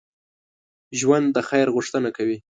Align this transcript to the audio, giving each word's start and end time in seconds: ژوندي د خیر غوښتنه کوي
ژوندي 0.99 1.31
د 1.35 1.37
خیر 1.49 1.67
غوښتنه 1.75 2.09
کوي 2.17 2.37